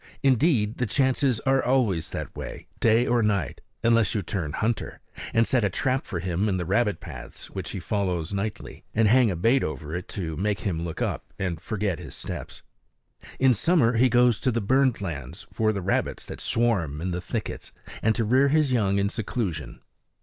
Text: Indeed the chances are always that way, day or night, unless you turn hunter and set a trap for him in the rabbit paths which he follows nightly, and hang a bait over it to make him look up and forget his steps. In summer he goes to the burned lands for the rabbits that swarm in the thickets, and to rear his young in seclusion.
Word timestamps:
Indeed 0.23 0.79
the 0.79 0.87
chances 0.87 1.39
are 1.41 1.63
always 1.63 2.09
that 2.09 2.35
way, 2.35 2.65
day 2.79 3.05
or 3.05 3.21
night, 3.21 3.61
unless 3.83 4.15
you 4.15 4.23
turn 4.23 4.51
hunter 4.53 4.99
and 5.31 5.45
set 5.45 5.63
a 5.63 5.69
trap 5.69 6.07
for 6.07 6.17
him 6.19 6.49
in 6.49 6.57
the 6.57 6.65
rabbit 6.65 6.99
paths 6.99 7.51
which 7.51 7.69
he 7.69 7.79
follows 7.79 8.33
nightly, 8.33 8.83
and 8.95 9.07
hang 9.07 9.29
a 9.29 9.35
bait 9.35 9.63
over 9.63 9.95
it 9.95 10.07
to 10.07 10.35
make 10.37 10.61
him 10.61 10.83
look 10.83 11.03
up 11.03 11.31
and 11.37 11.61
forget 11.61 11.99
his 11.99 12.15
steps. 12.15 12.63
In 13.37 13.53
summer 13.53 13.95
he 13.97 14.09
goes 14.09 14.39
to 14.39 14.51
the 14.51 14.59
burned 14.59 15.01
lands 15.01 15.45
for 15.53 15.71
the 15.71 15.83
rabbits 15.83 16.25
that 16.25 16.41
swarm 16.41 16.99
in 16.99 17.11
the 17.11 17.21
thickets, 17.21 17.71
and 18.01 18.15
to 18.15 18.25
rear 18.25 18.47
his 18.47 18.71
young 18.73 18.97
in 18.97 19.07
seclusion. 19.07 19.81